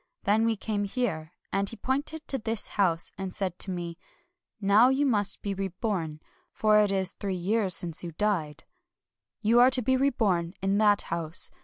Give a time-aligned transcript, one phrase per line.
[0.23, 3.99] Then we came here, and he pointed to this house, and said to me:—'
[4.59, 6.21] Now you must be reborn,—
[6.59, 8.63] for it is three years since you died.
[9.41, 11.51] You are to be reborn in that house.